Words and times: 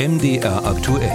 MDR 0.00 0.64
aktuell. 0.64 1.12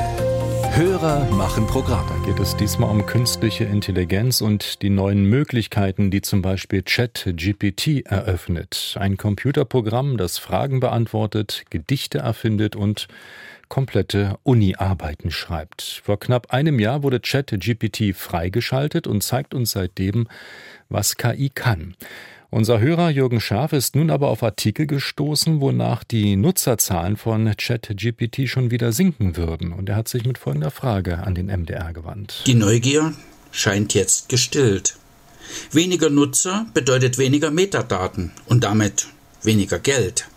Hörer 0.75 1.25
machen 1.31 1.65
Programm. 1.65 2.05
Da 2.07 2.23
geht 2.23 2.39
es 2.39 2.55
diesmal 2.55 2.91
um 2.91 3.07
künstliche 3.07 3.63
Intelligenz 3.63 4.41
und 4.41 4.83
die 4.83 4.91
neuen 4.91 5.25
Möglichkeiten, 5.25 6.11
die 6.11 6.21
zum 6.21 6.43
Beispiel 6.43 6.83
ChatGPT 6.83 8.05
eröffnet. 8.05 8.95
Ein 8.99 9.17
Computerprogramm, 9.17 10.17
das 10.17 10.37
Fragen 10.37 10.81
beantwortet, 10.81 11.63
Gedichte 11.71 12.19
erfindet 12.19 12.75
und 12.75 13.07
komplette 13.69 14.37
Uni-Arbeiten 14.43 15.31
schreibt. 15.31 16.01
Vor 16.03 16.19
knapp 16.19 16.53
einem 16.53 16.77
Jahr 16.77 17.01
wurde 17.01 17.19
ChatGPT 17.19 18.15
freigeschaltet 18.15 19.07
und 19.07 19.23
zeigt 19.23 19.55
uns 19.55 19.71
seitdem, 19.71 20.27
was 20.89 21.17
KI 21.17 21.49
kann. 21.49 21.95
Unser 22.55 22.79
Hörer 22.79 23.09
Jürgen 23.09 23.41
Schaaf 23.41 23.73
ist 23.73 23.97
nun 23.97 24.09
aber 24.09 24.29
auf 24.29 24.41
Artikel 24.41 24.87
gestoßen, 24.87 25.59
wonach 25.59 26.05
die 26.05 26.37
Nutzerzahlen 26.37 27.17
von 27.17 27.53
ChatGPT 27.57 28.47
schon 28.47 28.71
wieder 28.71 28.93
sinken 28.93 29.35
würden. 29.35 29.73
Und 29.73 29.89
er 29.89 29.97
hat 29.97 30.07
sich 30.07 30.23
mit 30.23 30.37
folgender 30.37 30.71
Frage 30.71 31.17
an 31.17 31.35
den 31.35 31.47
MDR 31.47 31.91
gewandt. 31.91 32.43
Die 32.45 32.53
Neugier 32.53 33.11
scheint 33.51 33.93
jetzt 33.93 34.29
gestillt. 34.29 34.95
Weniger 35.73 36.09
Nutzer 36.09 36.65
bedeutet 36.73 37.17
weniger 37.17 37.51
Metadaten 37.51 38.31
und 38.45 38.63
damit 38.63 39.07
weniger 39.43 39.79
Geld. 39.79 40.29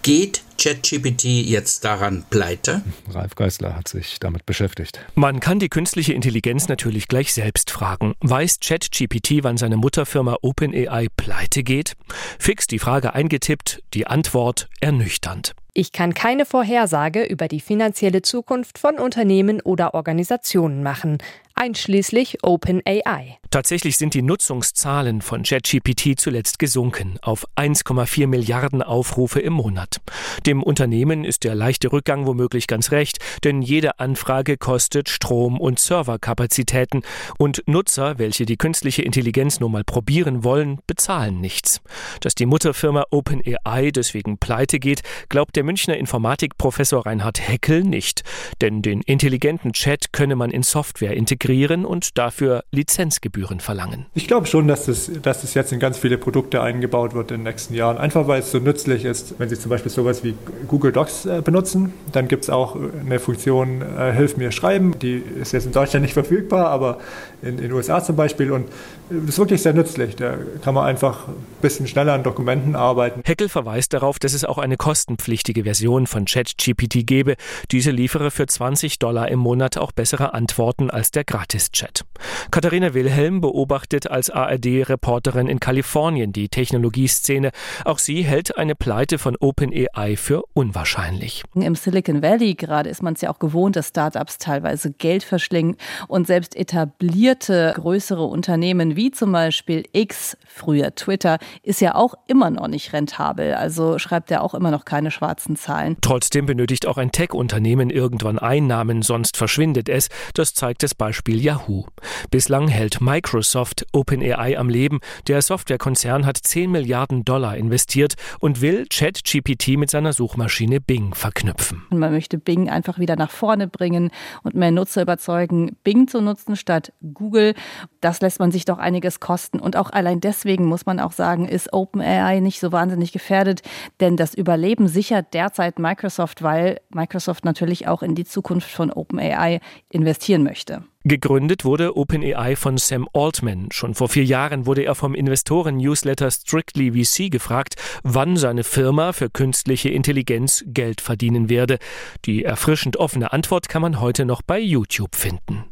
Geht 0.00 0.44
ChatGPT 0.58 1.24
jetzt 1.24 1.84
daran 1.84 2.24
pleite? 2.30 2.82
Ralf 3.12 3.36
Geisler 3.36 3.76
hat 3.76 3.86
sich 3.86 4.18
damit 4.18 4.44
beschäftigt. 4.44 5.00
Man 5.14 5.38
kann 5.38 5.60
die 5.60 5.68
künstliche 5.68 6.12
Intelligenz 6.14 6.66
natürlich 6.66 7.06
gleich 7.06 7.32
selbst 7.32 7.70
fragen. 7.70 8.14
Weiß 8.20 8.58
ChatGPT, 8.58 9.44
wann 9.44 9.56
seine 9.56 9.76
Mutterfirma 9.76 10.36
OpenAI 10.42 11.06
pleite 11.16 11.62
geht? 11.62 11.94
Fix 12.40 12.66
die 12.66 12.80
Frage 12.80 13.14
eingetippt, 13.14 13.82
die 13.94 14.08
Antwort 14.08 14.68
ernüchternd. 14.80 15.54
Ich 15.74 15.92
kann 15.92 16.12
keine 16.12 16.44
Vorhersage 16.44 17.22
über 17.22 17.46
die 17.46 17.60
finanzielle 17.60 18.20
Zukunft 18.22 18.80
von 18.80 18.98
Unternehmen 18.98 19.60
oder 19.60 19.94
Organisationen 19.94 20.82
machen, 20.82 21.18
einschließlich 21.54 22.38
OpenAI. 22.42 23.38
Tatsächlich 23.50 23.96
sind 23.96 24.12
die 24.12 24.20
Nutzungszahlen 24.20 25.22
von 25.22 25.42
ChatGPT 25.42 26.20
zuletzt 26.20 26.58
gesunken 26.58 27.18
auf 27.22 27.46
1,4 27.56 28.26
Milliarden 28.26 28.82
Aufrufe 28.82 29.40
im 29.40 29.54
Monat. 29.54 30.02
Dem 30.44 30.62
Unternehmen 30.62 31.24
ist 31.24 31.44
der 31.44 31.54
leichte 31.54 31.90
Rückgang 31.90 32.26
womöglich 32.26 32.66
ganz 32.66 32.92
recht, 32.92 33.18
denn 33.44 33.62
jede 33.62 34.00
Anfrage 34.00 34.58
kostet 34.58 35.08
Strom 35.08 35.58
und 35.58 35.78
Serverkapazitäten 35.78 37.02
und 37.38 37.62
Nutzer, 37.66 38.18
welche 38.18 38.44
die 38.44 38.58
künstliche 38.58 39.00
Intelligenz 39.00 39.60
nur 39.60 39.70
mal 39.70 39.82
probieren 39.82 40.44
wollen, 40.44 40.80
bezahlen 40.86 41.40
nichts. 41.40 41.80
Dass 42.20 42.34
die 42.34 42.46
Mutterfirma 42.46 43.06
OpenAI 43.10 43.92
deswegen 43.92 44.36
pleite 44.36 44.78
geht, 44.78 45.00
glaubt 45.30 45.56
der 45.56 45.64
Münchner 45.64 45.96
Informatikprofessor 45.96 47.06
Reinhard 47.06 47.40
Heckel 47.40 47.82
nicht, 47.82 48.24
denn 48.60 48.82
den 48.82 49.00
intelligenten 49.00 49.72
Chat 49.72 50.12
könne 50.12 50.36
man 50.36 50.50
in 50.50 50.62
Software 50.62 51.14
integrieren 51.14 51.86
und 51.86 52.18
dafür 52.18 52.64
Lizenzgebühren 52.72 53.37
verlangen. 53.46 54.06
Ich 54.14 54.26
glaube 54.26 54.46
schon, 54.46 54.68
dass 54.68 54.86
das, 54.86 55.10
dass 55.22 55.42
das 55.42 55.54
jetzt 55.54 55.72
in 55.72 55.80
ganz 55.80 55.98
viele 55.98 56.18
Produkte 56.18 56.60
eingebaut 56.62 57.14
wird 57.14 57.30
in 57.30 57.38
den 57.38 57.44
nächsten 57.44 57.74
Jahren. 57.74 57.98
Einfach 57.98 58.26
weil 58.26 58.40
es 58.40 58.50
so 58.50 58.58
nützlich 58.58 59.04
ist, 59.04 59.34
wenn 59.38 59.48
Sie 59.48 59.58
zum 59.58 59.70
Beispiel 59.70 59.90
sowas 59.90 60.24
wie 60.24 60.34
Google 60.66 60.92
Docs 60.92 61.26
äh, 61.26 61.42
benutzen. 61.42 61.92
Dann 62.12 62.28
gibt 62.28 62.44
es 62.44 62.50
auch 62.50 62.76
eine 62.76 63.18
Funktion 63.20 63.82
äh, 63.82 64.12
Hilf 64.12 64.36
mir 64.36 64.52
schreiben. 64.52 64.98
Die 64.98 65.16
ist 65.40 65.52
jetzt 65.52 65.66
in 65.66 65.72
Deutschland 65.72 66.02
nicht 66.02 66.14
verfügbar, 66.14 66.68
aber 66.68 66.98
in 67.42 67.56
den 67.56 67.72
USA 67.72 68.02
zum 68.02 68.16
Beispiel. 68.16 68.50
Und 68.50 68.68
das 69.10 69.30
ist 69.30 69.38
wirklich 69.38 69.62
sehr 69.62 69.72
nützlich. 69.72 70.16
Da 70.16 70.34
kann 70.62 70.74
man 70.74 70.86
einfach 70.86 71.28
ein 71.28 71.34
bisschen 71.62 71.86
schneller 71.86 72.12
an 72.12 72.22
Dokumenten 72.22 72.76
arbeiten. 72.76 73.22
Heckel 73.24 73.48
verweist 73.48 73.92
darauf, 73.92 74.18
dass 74.18 74.34
es 74.34 74.44
auch 74.44 74.58
eine 74.58 74.76
kostenpflichtige 74.76 75.64
Version 75.64 76.06
von 76.06 76.24
ChatGPT 76.24 77.06
gebe. 77.06 77.36
Diese 77.70 77.90
liefere 77.90 78.30
für 78.30 78.46
20 78.46 78.98
Dollar 78.98 79.28
im 79.28 79.38
Monat 79.38 79.78
auch 79.78 79.92
bessere 79.92 80.34
Antworten 80.34 80.90
als 80.90 81.10
der 81.10 81.24
Gratis-Chat. 81.24 82.04
Katharina 82.50 82.94
Wilhelm 82.94 83.27
beobachtet 83.28 84.10
als 84.10 84.30
ARD-Reporterin 84.30 85.46
in 85.46 85.60
Kalifornien 85.60 86.32
die 86.32 86.48
Technologieszene. 86.48 87.50
Auch 87.84 87.98
sie 87.98 88.22
hält 88.22 88.56
eine 88.56 88.74
Pleite 88.74 89.18
von 89.18 89.36
OpenAI 89.38 90.16
für 90.16 90.42
unwahrscheinlich. 90.54 91.44
Im 91.54 91.74
Silicon 91.74 92.22
Valley 92.22 92.54
gerade 92.54 92.88
ist 92.88 93.02
man 93.02 93.14
es 93.14 93.20
ja 93.20 93.30
auch 93.30 93.38
gewohnt, 93.38 93.76
dass 93.76 93.88
Startups 93.88 94.38
teilweise 94.38 94.90
Geld 94.92 95.22
verschlingen 95.22 95.76
und 96.08 96.26
selbst 96.26 96.56
etablierte 96.56 97.72
größere 97.76 98.24
Unternehmen 98.24 98.96
wie 98.96 99.10
zum 99.10 99.32
Beispiel 99.32 99.84
X, 99.92 100.36
früher 100.46 100.94
Twitter, 100.94 101.38
ist 101.62 101.80
ja 101.80 101.94
auch 101.94 102.14
immer 102.26 102.50
noch 102.50 102.68
nicht 102.68 102.92
rentabel. 102.92 103.54
Also 103.54 103.98
schreibt 103.98 104.30
er 104.30 104.42
auch 104.42 104.54
immer 104.54 104.70
noch 104.70 104.84
keine 104.84 105.10
schwarzen 105.10 105.56
Zahlen. 105.56 105.96
Trotzdem 106.00 106.46
benötigt 106.46 106.86
auch 106.86 106.96
ein 106.96 107.12
Tech-Unternehmen 107.12 107.90
irgendwann 107.90 108.38
Einnahmen, 108.38 109.02
sonst 109.02 109.36
verschwindet 109.36 109.88
es. 109.88 110.08
Das 110.34 110.54
zeigt 110.54 110.82
das 110.82 110.94
Beispiel 110.94 111.40
Yahoo. 111.40 111.84
Bislang 112.30 112.68
hält 112.68 113.00
Microsoft 113.18 113.84
OpenAI 113.92 114.56
am 114.56 114.68
Leben. 114.68 115.00
Der 115.26 115.42
Softwarekonzern 115.42 116.24
hat 116.24 116.36
10 116.36 116.70
Milliarden 116.70 117.24
Dollar 117.24 117.56
investiert 117.56 118.14
und 118.38 118.60
will 118.60 118.86
ChatGPT 118.88 119.76
mit 119.76 119.90
seiner 119.90 120.12
Suchmaschine 120.12 120.80
Bing 120.80 121.14
verknüpfen. 121.14 121.82
Man 121.90 122.12
möchte 122.12 122.38
Bing 122.38 122.68
einfach 122.68 123.00
wieder 123.00 123.16
nach 123.16 123.32
vorne 123.32 123.66
bringen 123.66 124.12
und 124.44 124.54
mehr 124.54 124.70
Nutzer 124.70 125.02
überzeugen, 125.02 125.76
Bing 125.82 126.06
zu 126.06 126.20
nutzen 126.20 126.54
statt 126.54 126.92
Google. 127.12 127.54
Das 128.00 128.20
lässt 128.20 128.38
man 128.38 128.50
sich 128.50 128.64
doch 128.64 128.78
einiges 128.78 129.20
kosten. 129.20 129.58
Und 129.58 129.76
auch 129.76 129.90
allein 129.90 130.20
deswegen 130.20 130.66
muss 130.66 130.86
man 130.86 131.00
auch 131.00 131.12
sagen, 131.12 131.48
ist 131.48 131.72
OpenAI 131.72 132.40
nicht 132.40 132.60
so 132.60 132.72
wahnsinnig 132.72 133.12
gefährdet, 133.12 133.62
denn 134.00 134.16
das 134.16 134.34
Überleben 134.34 134.88
sichert 134.88 135.34
derzeit 135.34 135.78
Microsoft, 135.78 136.42
weil 136.42 136.80
Microsoft 136.90 137.44
natürlich 137.44 137.88
auch 137.88 138.02
in 138.02 138.14
die 138.14 138.24
Zukunft 138.24 138.70
von 138.70 138.92
OpenAI 138.92 139.60
investieren 139.90 140.42
möchte. 140.42 140.84
Gegründet 141.04 141.64
wurde 141.64 141.96
OpenAI 141.96 142.54
von 142.54 142.76
Sam 142.76 143.08
Altman. 143.14 143.68
Schon 143.72 143.94
vor 143.94 144.08
vier 144.08 144.24
Jahren 144.24 144.66
wurde 144.66 144.82
er 144.82 144.94
vom 144.94 145.14
Investoren-Newsletter 145.14 146.30
Strictly 146.30 146.92
VC 146.92 147.30
gefragt, 147.30 147.76
wann 148.02 148.36
seine 148.36 148.62
Firma 148.62 149.12
für 149.12 149.30
künstliche 149.30 149.88
Intelligenz 149.88 150.64
Geld 150.66 151.00
verdienen 151.00 151.48
werde. 151.48 151.78
Die 152.26 152.44
erfrischend 152.44 152.96
offene 152.98 153.32
Antwort 153.32 153.68
kann 153.68 153.80
man 153.80 154.00
heute 154.00 154.24
noch 154.24 154.42
bei 154.42 154.58
YouTube 154.58 155.16
finden. 155.16 155.64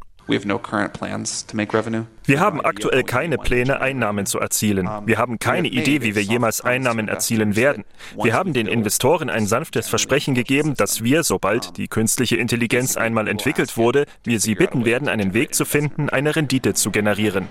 Wir 2.25 2.41
haben 2.41 2.61
aktuell 2.61 3.05
keine 3.05 3.39
Pläne, 3.39 3.81
Einnahmen 3.81 4.27
zu 4.27 4.41
erzielen. 4.41 4.89
Wir 5.05 5.19
haben 5.19 5.39
keine 5.39 5.69
Idee, 5.69 6.03
wie 6.03 6.15
wir 6.15 6.23
jemals 6.23 6.61
Einnahmen 6.61 7.09
erzielen 7.09 7.55
werden. 7.55 7.85
Wir 8.21 8.35
haben 8.35 8.53
den 8.53 8.67
Investoren 8.67 9.31
ein 9.31 9.47
sanftes 9.47 9.89
Versprechen 9.89 10.35
gegeben, 10.35 10.75
dass 10.75 11.05
wir, 11.05 11.23
sobald 11.23 11.77
die 11.77 11.89
künstliche 11.89 12.37
Intelligenz 12.37 12.97
einmal 12.97 13.29
entwickelt 13.29 13.77
wurde, 13.77 14.07
wir 14.25 14.41
sie 14.41 14.55
bitten 14.55 14.85
werden, 14.85 15.09
einen 15.09 15.33
Weg 15.33 15.55
zu 15.55 15.65
finden, 15.65 16.11
eine 16.11 16.35
Rendite 16.35 16.75
zu 16.75 16.91
generieren. 16.91 17.49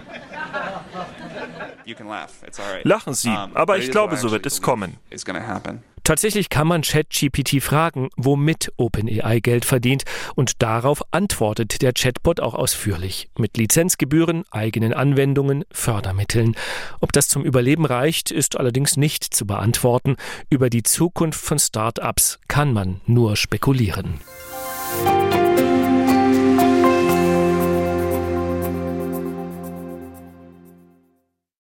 Lachen 2.84 3.14
Sie, 3.14 3.30
aber 3.30 3.78
ich 3.78 3.92
glaube, 3.92 4.18
so 4.18 4.32
wird 4.32 4.46
es 4.46 4.62
kommen. 4.62 4.98
Tatsächlich 6.06 6.50
kann 6.50 6.68
man 6.68 6.84
ChatGPT 6.84 7.64
fragen, 7.64 8.10
womit 8.16 8.72
OpenAI 8.78 9.40
Geld 9.40 9.66
verdient, 9.66 10.04
und 10.36 10.62
darauf 10.62 11.02
antwortet 11.10 11.82
der 11.82 11.94
Chatbot 11.94 12.40
auch 12.40 12.54
ausführlich. 12.54 13.28
Mit 13.40 13.58
Lizenzgebühren, 13.58 14.44
eigenen 14.52 14.94
Anwendungen, 14.94 15.66
Fördermitteln. 15.72 16.56
Ob 17.02 17.12
das 17.12 17.28
zum 17.28 17.44
Überleben 17.44 17.88
reicht, 17.88 18.30
ist 18.30 18.56
allerdings 18.56 18.98
nicht 18.98 19.24
zu 19.24 19.48
beantworten. 19.48 20.16
Über 20.52 20.70
die 20.70 20.84
Zukunft 20.84 21.42
von 21.42 21.58
Start-ups 21.58 22.38
kann 22.48 22.72
man 22.72 23.02
nur 23.08 23.36
spekulieren. 23.36 24.20